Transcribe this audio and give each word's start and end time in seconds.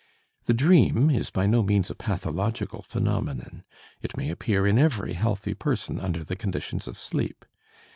The 0.45 0.55
dream 0.55 1.11
is 1.11 1.29
by 1.29 1.45
no 1.45 1.61
means 1.61 1.91
a 1.91 1.93
pathological 1.95 2.81
phenomenon; 2.81 3.63
it 4.01 4.17
may 4.17 4.31
appear 4.31 4.65
in 4.65 4.79
every 4.79 5.13
healthy 5.13 5.53
person 5.53 5.99
under 5.99 6.23
the 6.23 6.35
conditions 6.35 6.87
of 6.87 6.97
sleep. 6.97 7.45